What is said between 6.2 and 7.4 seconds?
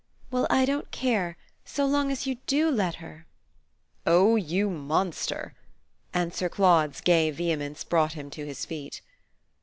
Sir Claude's gay